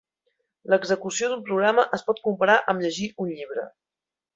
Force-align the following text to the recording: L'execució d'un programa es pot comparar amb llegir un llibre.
L'execució 0.73 1.29
d'un 1.33 1.45
programa 1.51 1.87
es 2.01 2.07
pot 2.09 2.25
comparar 2.31 2.59
amb 2.75 2.87
llegir 2.87 3.15
un 3.27 3.35
llibre. 3.39 3.73